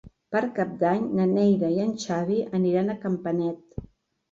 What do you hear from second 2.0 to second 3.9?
Xavi aniran a Campanet.